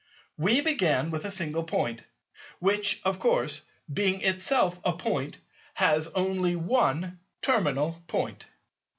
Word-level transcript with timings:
We 0.35 0.61
began 0.61 1.11
with 1.11 1.25
a 1.25 1.29
single 1.29 1.63
Point, 1.63 2.01
which 2.57 2.99
of 3.05 3.19
course—being 3.19 4.21
itself 4.21 4.79
a 4.83 4.93
Point—has 4.93 6.07
only 6.15 6.55
one 6.55 7.19
terminal 7.43 8.01
Point. 8.07 8.45